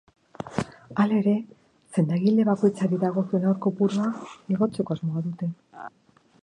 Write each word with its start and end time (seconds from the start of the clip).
Hala 1.03 1.17
ere, 1.23 1.33
sendagile 1.97 2.47
bakoitzari 2.49 3.01
dagokion 3.05 3.47
haur 3.51 3.61
kopurua 3.67 4.09
igotzeko 4.57 4.97
asmoa 4.97 5.27
dute. 5.29 5.55